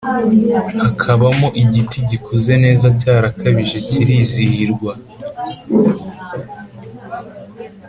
Hakabamo 0.83 1.47
igiti 1.63 1.97
gikuze 2.09 2.53
neza 2.63 2.87
Cyarakabije 2.99 3.77
kirizihirwa 3.89 4.93